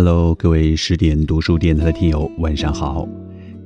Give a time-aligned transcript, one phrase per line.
[0.00, 3.04] Hello，各位十点读书电台的听友，晚上好！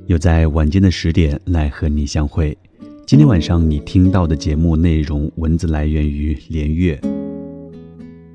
[0.07, 2.57] 又在晚间的十点来和你相会。
[3.05, 6.99] 今天晚上你听到的节目内容，文字来源于连月。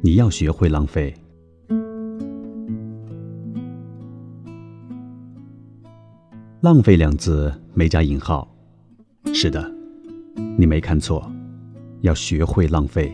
[0.00, 1.12] 你要学会浪费。
[6.60, 8.48] 浪费两字没加引号。
[9.34, 9.68] 是的，
[10.56, 11.28] 你没看错，
[12.02, 13.12] 要学会浪费。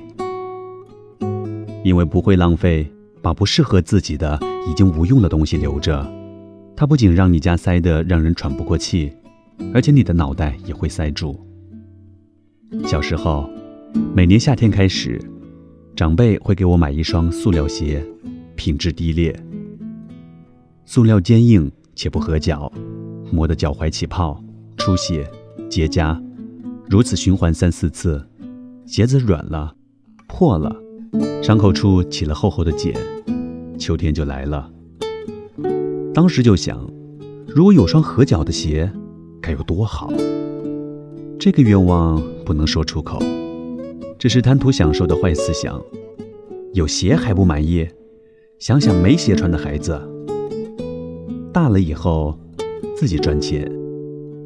[1.82, 2.86] 因为不会浪费，
[3.22, 6.06] 把不适合自己的、已经无用的东西留着，
[6.76, 9.12] 它不仅让你家塞得让人喘不过气，
[9.72, 11.38] 而且你的脑袋也会塞住。
[12.84, 13.48] 小时候，
[14.14, 15.20] 每年夏天开始，
[15.94, 18.04] 长辈会给我买一双塑料鞋，
[18.56, 19.34] 品质低劣，
[20.84, 22.72] 塑料坚硬且不合脚，
[23.30, 24.42] 磨得脚踝起泡、
[24.76, 25.30] 出血、
[25.68, 26.20] 结痂，
[26.88, 28.26] 如此循环三四次，
[28.86, 29.74] 鞋子软了、
[30.26, 30.74] 破了。
[31.40, 32.92] 伤口处起了厚厚的茧，
[33.78, 34.70] 秋天就来了。
[36.14, 36.88] 当时就想，
[37.46, 38.90] 如果有双合脚的鞋，
[39.40, 40.12] 该有多好。
[41.38, 43.18] 这个愿望不能说出口，
[44.18, 45.80] 这是贪图享受的坏思想。
[46.72, 47.86] 有鞋还不满意，
[48.58, 50.00] 想想没鞋穿的孩子。
[51.52, 52.38] 大了以后，
[52.96, 53.70] 自己赚钱，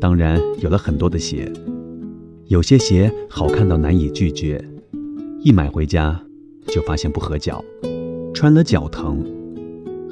[0.01, 1.51] 当然有了很多的鞋。
[2.47, 4.63] 有些鞋好看到难以拒绝，
[5.42, 6.20] 一买回家。
[6.67, 7.65] 就发现不合脚，
[8.41, 9.27] 穿了脚疼，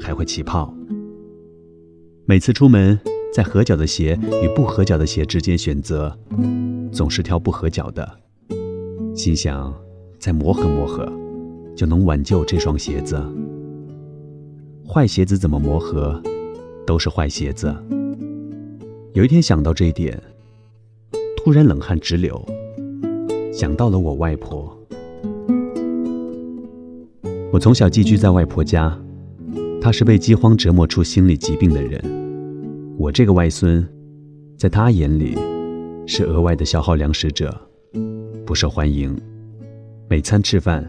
[0.00, 0.74] 还会起泡。
[2.24, 2.98] 每次出门，
[3.32, 6.12] 在合脚的鞋与不合脚的鞋之间选择，
[6.90, 8.18] 总是挑不合脚的，
[9.14, 9.72] 心想
[10.18, 11.08] 再磨合磨合，
[11.76, 13.24] 就能挽救这双鞋子。
[14.84, 16.20] 坏鞋子怎么磨合，
[16.84, 17.72] 都是坏鞋子。
[19.12, 20.20] 有一天想到这一点，
[21.36, 22.44] 突然冷汗直流，
[23.52, 24.75] 想到了我外婆。
[27.52, 28.98] 我从小寄居在外婆家，
[29.80, 32.02] 她是被饥荒折磨出心理疾病的人。
[32.98, 33.86] 我这个外孙，
[34.58, 35.36] 在她眼里
[36.06, 37.56] 是额外的消耗粮食者，
[38.44, 39.16] 不受欢迎。
[40.08, 40.84] 每餐吃饭，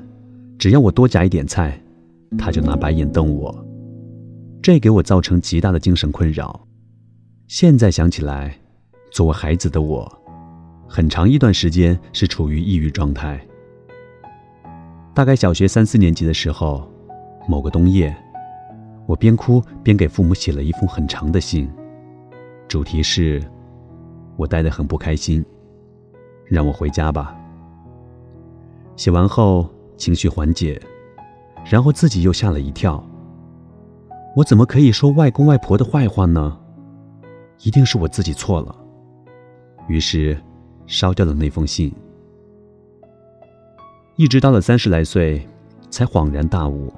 [0.57, 1.79] 只要我多夹一点菜，
[2.37, 3.65] 她就拿白眼瞪我，
[4.61, 6.67] 这给我造成极大的精神困扰。
[7.47, 8.59] 现在想起来，
[9.11, 10.11] 作为孩子的我，
[10.87, 13.39] 很长一段时间是处于抑郁状态。
[15.17, 16.87] 大概小学三四年级的时候，
[17.47, 18.15] 某个冬夜，
[19.07, 21.67] 我边哭边给父母写了一封很长的信，
[22.67, 23.41] 主题是：
[24.35, 25.43] 我待得很不开心，
[26.45, 27.35] 让我回家吧。
[28.95, 30.79] 写完后情绪缓解，
[31.65, 33.03] 然后自己又吓了一跳。
[34.35, 36.59] 我怎么可以说外公外婆的坏话呢？
[37.63, 38.75] 一定是我自己错了。
[39.87, 40.37] 于是，
[40.85, 41.91] 烧掉了那封信。
[44.17, 45.47] 一直到了三十来岁，
[45.91, 46.91] 才恍然大悟，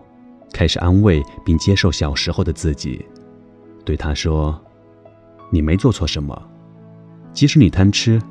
[0.53, 3.06] 开始安慰并接受小时候的自己，
[3.84, 4.57] 对他说
[5.52, 6.41] ：“你没做错什么，
[7.34, 8.22] 即使你贪吃，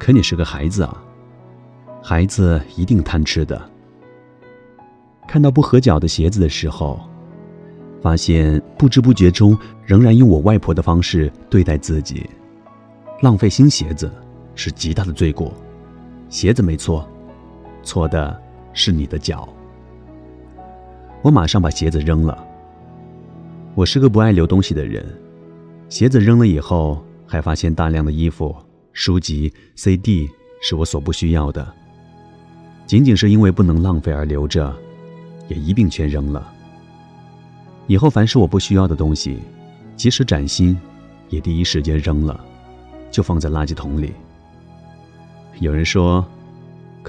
[0.00, 1.00] 可你是个孩子啊，
[2.02, 3.70] 孩子一定贪吃的。”
[5.28, 6.98] 看到不合脚的鞋子的时候，
[8.02, 12.28] 发现不知不觉中仍然用我外婆的方式对待自己，
[13.22, 14.10] 浪费新鞋子
[14.56, 15.54] 是极大的罪过，
[16.28, 17.08] 鞋子没错。
[17.82, 18.40] 错的
[18.72, 19.48] 是你的脚。
[21.22, 22.46] 我马上把鞋子扔了。
[23.74, 25.04] 我是个不爱留东西的人，
[25.88, 28.54] 鞋子扔了以后，还发现大量的衣服、
[28.92, 30.28] 书籍、CD
[30.60, 31.66] 是我所不需要的。
[32.86, 34.74] 仅仅是因为不能浪费而留着，
[35.48, 36.52] 也一并全扔了。
[37.86, 39.38] 以后凡是我不需要的东西，
[39.96, 40.78] 即使崭新，
[41.30, 42.38] 也第一时间扔了，
[43.10, 44.12] 就放在垃圾桶里。
[45.58, 46.24] 有人说。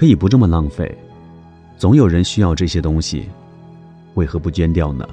[0.00, 0.96] 可以不这么浪费，
[1.76, 3.28] 总有人需要这些东西，
[4.14, 5.06] 为何不捐掉呢？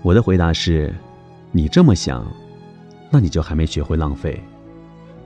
[0.00, 0.94] 我的回答是：
[1.50, 2.24] 你这么想，
[3.10, 4.40] 那你就还没学会浪费，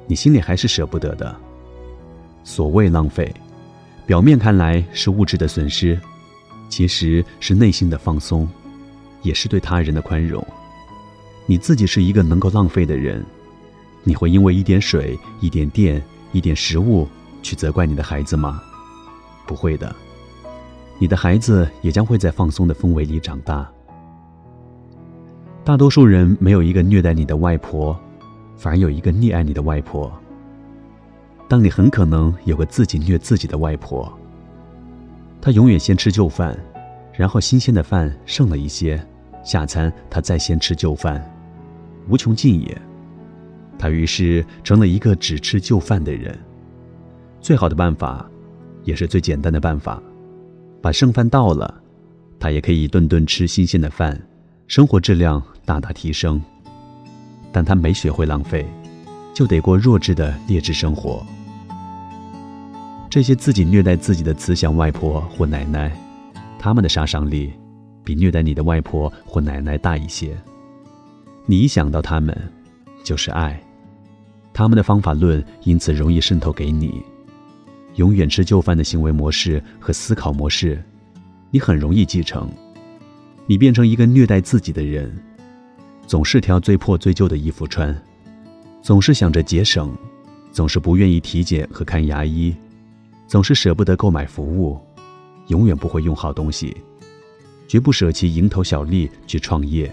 [0.07, 1.37] 你心里还是舍不得的。
[2.43, 3.31] 所谓浪费，
[4.07, 6.01] 表面看来是物质的损失，
[6.71, 8.49] 其实是内心的放松，
[9.21, 10.43] 也是对他人的宽容。
[11.45, 13.23] 你自己是一个能够浪费的人，
[14.05, 16.03] 你会因为一点水、一点电、
[16.33, 17.07] 一点食物。
[17.47, 18.61] 去责怪你的孩子吗？
[19.47, 19.95] 不会的，
[20.99, 23.71] 你的孩子也将会在放松的氛围里长大。
[25.63, 27.97] 大多数人没有一个虐待你的外婆，
[28.57, 30.13] 反而有一个溺爱你的外婆。
[31.47, 34.13] 但你很可能有个自己虐自己的外婆。
[35.41, 36.59] 她永远先吃旧饭，
[37.13, 39.01] 然后新鲜的饭剩了一些，
[39.45, 41.25] 下餐她再先吃旧饭，
[42.09, 42.77] 无穷尽也。
[43.79, 46.37] 她于是成了一个只吃旧饭的人。
[47.47, 48.29] 最好的办法，
[48.83, 50.03] 也是最简单的办法，
[50.83, 51.81] 把剩饭倒了，
[52.41, 54.21] 他也可以顿顿吃新鲜的饭，
[54.67, 56.43] 生活质量大大提升。
[57.53, 58.67] 但他没学会浪费，
[59.33, 61.25] 就得过弱智的劣质生活。
[63.09, 65.97] 这些自己虐待自己的慈祥外婆或奶奶，
[66.59, 67.53] 他们的杀伤力
[68.03, 70.37] 比虐待你的外婆或奶奶大一些。
[71.47, 72.37] 你一想到他们，
[73.05, 73.63] 就是爱。
[74.53, 77.01] 他们的方法论因此容易渗透给你，
[77.97, 80.83] 永远吃旧饭的行为模式和思考模式，
[81.51, 82.51] 你很容易继承。
[83.47, 85.15] 你变成一个虐待自己的人，
[86.07, 87.97] 总是挑最破最旧的衣服穿，
[88.83, 89.97] 总是想着节省，
[90.53, 92.55] 总是不愿意体检和看牙医。
[93.29, 94.79] 总是舍不得购买服务，
[95.49, 96.77] 永远不会用好东西，
[97.67, 99.93] 绝不舍弃蝇头小利去创业。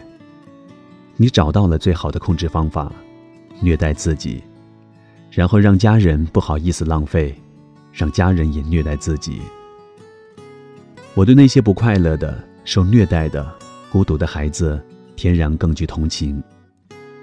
[1.15, 2.91] 你找到了最好的控制方法，
[3.59, 4.43] 虐待自己，
[5.31, 7.33] 然后让家人不好意思浪费，
[7.93, 9.41] 让家人也虐待自己。
[11.13, 13.55] 我对那些不快乐的、受虐待的、
[13.91, 14.81] 孤独的孩子，
[15.15, 16.43] 天然更具同情。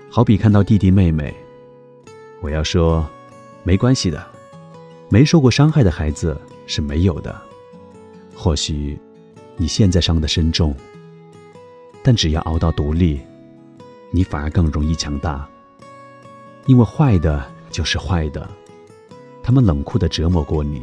[0.08, 1.34] 好比看到弟弟妹妹，
[2.40, 3.04] 我要说，
[3.64, 4.24] 没关系的。
[5.08, 7.36] 没受过伤害的孩子是没有的。
[8.32, 8.96] 或许
[9.56, 10.72] 你现在伤得深重，
[12.00, 13.20] 但只要熬到独立，
[14.12, 15.48] 你反而更容易强大。
[16.66, 18.48] 因为坏的就是坏的，
[19.42, 20.82] 他们冷酷的折磨过你，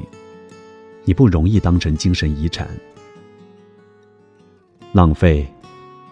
[1.06, 2.68] 你不容易当成精神遗产。
[4.94, 5.45] 浪费，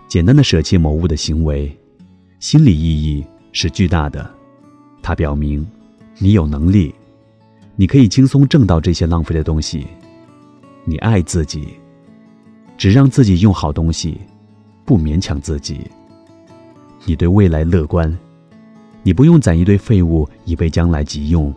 [0.07, 1.75] 简单的舍弃某物的行为，
[2.39, 4.29] 心理意义是巨大的。
[5.01, 5.65] 它表明
[6.19, 6.93] 你有能力。
[7.77, 9.85] 你可以轻松挣到这些浪费的东西，
[10.85, 11.67] 你爱自己，
[12.77, 14.17] 只让自己用好东西，
[14.85, 15.81] 不勉强自己。
[17.03, 18.17] 你对未来乐观，
[19.03, 21.53] 你不用攒一堆废物以备将来急用。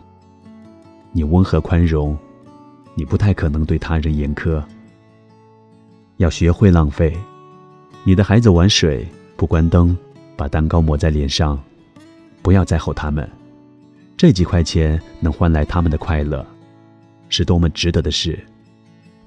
[1.11, 2.17] 你温和宽容，
[2.95, 4.61] 你不太可能对他人严苛。
[6.17, 7.15] 要学会浪费，
[8.03, 9.97] 你的孩子玩水不关灯，
[10.35, 11.57] 把蛋糕抹在脸上，
[12.41, 13.29] 不要再吼他们。
[14.17, 16.45] 这几块钱能换来他们的快乐，
[17.29, 18.37] 是多么值得的事！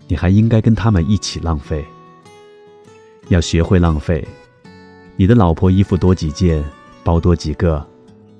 [0.07, 1.85] 你还应该跟他们一起浪费。
[3.29, 4.27] 要学会浪费，
[5.17, 6.63] 你的老婆衣服多几件，
[7.03, 7.85] 包多几个，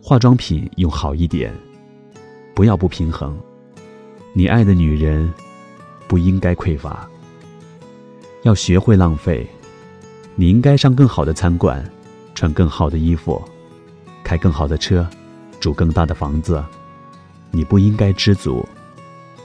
[0.03, 1.55] 化妆品用好一点，
[2.55, 3.39] 不要不平衡。
[4.33, 5.33] 你爱的女人
[6.07, 7.09] 不应该匮乏。
[8.43, 9.47] 要学会浪费，
[10.35, 11.85] 你应该上更好的餐馆，
[12.35, 13.43] 穿更好的衣服，
[14.25, 15.09] 开更好的车。
[15.61, 16.61] 住更大的房子，
[17.53, 18.67] 你不应该知足，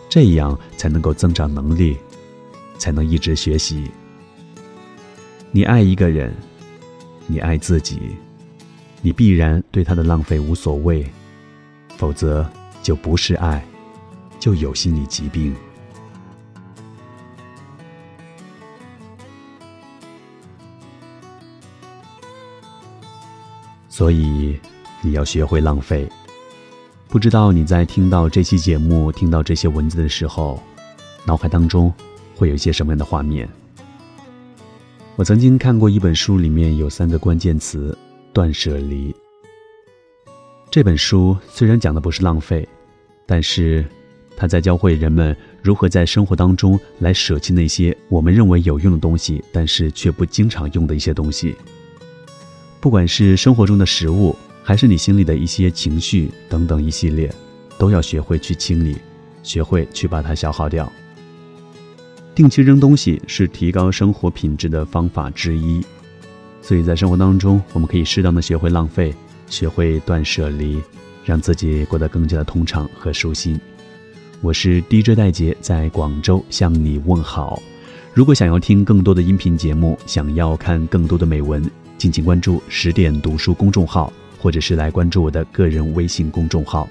[0.10, 1.96] 这样才能够增长能力，
[2.80, 3.84] 才能一直学习。
[5.52, 6.36] 你爱一个人，
[7.28, 8.00] 你爱自己，
[9.04, 11.06] 你必然对他的浪费无所谓，
[11.98, 12.44] 否则
[12.88, 13.62] 就不是爱，
[14.40, 15.54] 就有心理疾病。
[23.90, 24.58] 所以。
[25.02, 26.10] 你要学会浪费。
[27.08, 30.62] 不知道你在听到这期节目、听到这些文字的时候，
[31.26, 31.94] 脑海当中
[32.36, 33.48] 会有一些什么样的画面？
[35.18, 37.96] 我曾经看过一本书，里面有三个关键词：
[38.34, 39.16] 断舍离。
[40.72, 42.68] 这本书虽然讲的不是浪费，
[43.28, 43.86] 但是
[44.36, 51.56] 他在教会人们如何在生活当中来舍弃那些我们认为有用的东西，但是却不经常用的一些东西。
[52.80, 54.36] 不管是生活中的食物。
[54.64, 57.34] 还是你心里的一些情绪等等一系列，
[57.78, 58.98] 都要学会去清理，
[59.42, 60.92] 学会去把它消耗掉。
[62.36, 65.82] 定期扔东西是提高生活品质的方法之一，
[66.62, 69.16] 所以在生活当中，我们可以适当的学会浪费，
[69.48, 70.82] 学会断舍离，
[71.28, 73.60] 让自己过得更加的通畅和舒心。
[74.40, 77.62] 我是 dj 戴杰在广州向你问好。
[78.14, 81.62] 如果想要听更多的音频节目想要看更多的美文
[81.98, 86.88] 敬请关注十点读书公众号或者是来关注我的个人微信公众号。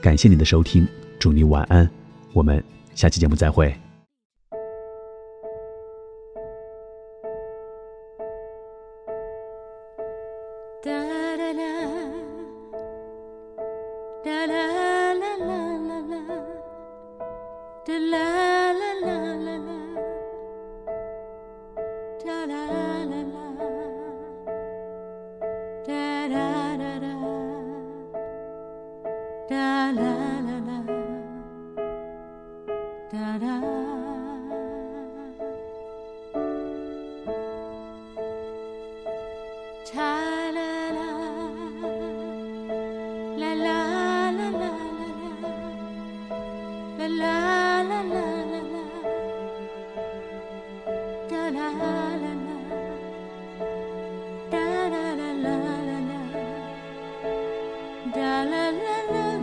[0.00, 1.88] 感谢你的收听祝你晚安
[2.32, 3.70] 我们下期节目再会。
[33.12, 33.60] la la
[59.12, 59.39] la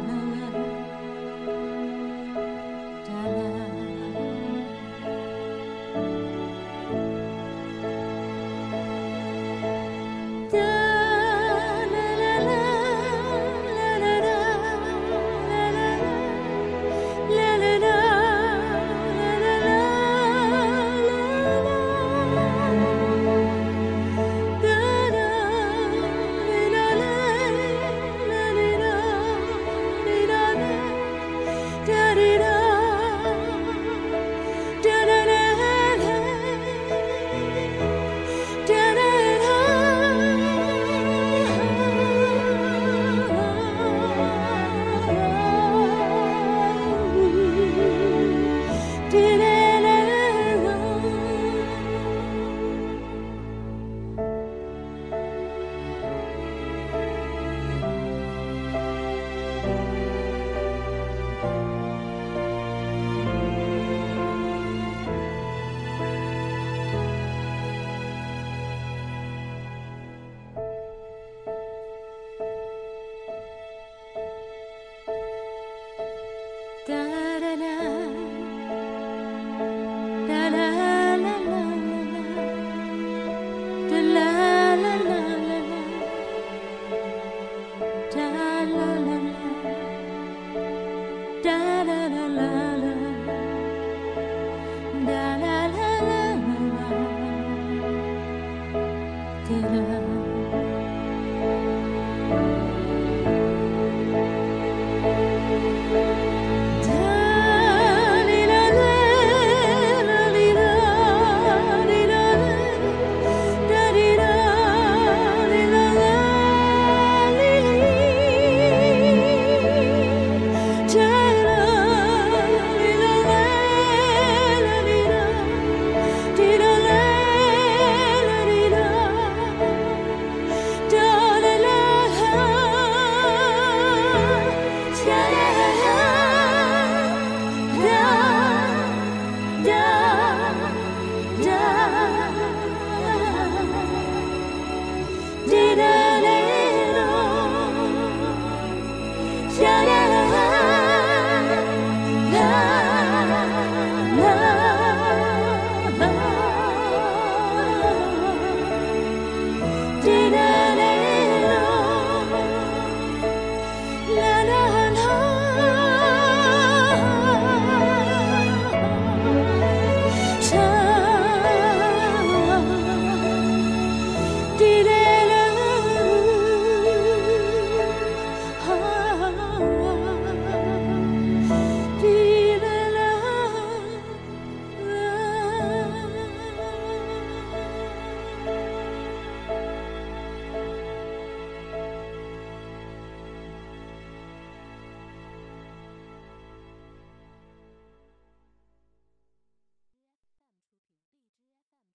[99.70, 100.17] love.